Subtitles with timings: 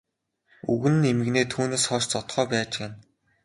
[0.71, 2.97] Өвгөн нь эмгэнээ түүнээс хойш зодохоо байж гэнэ.